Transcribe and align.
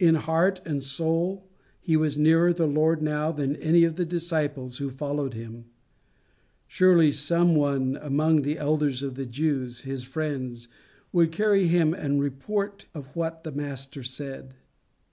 In 0.00 0.16
heart 0.16 0.60
and 0.64 0.82
soul 0.82 1.48
he 1.80 1.96
was 1.96 2.18
nearer 2.18 2.52
the 2.52 2.66
Lord 2.66 3.00
now 3.00 3.30
than 3.30 3.54
any 3.54 3.84
of 3.84 3.94
the 3.94 4.04
disciples 4.04 4.78
who 4.78 4.90
followed 4.90 5.34
him. 5.34 5.66
Surely 6.66 7.12
some 7.12 7.54
one 7.54 7.96
among 8.02 8.42
the 8.42 8.58
elders 8.58 9.04
of 9.04 9.14
the 9.14 9.24
Jews, 9.24 9.82
his 9.82 10.02
friends, 10.02 10.66
would 11.12 11.30
carry 11.30 11.68
him 11.68 11.92
the 11.92 12.10
report 12.18 12.86
of 12.92 13.14
what 13.14 13.44
the 13.44 13.52
Master 13.52 14.02
said. 14.02 14.54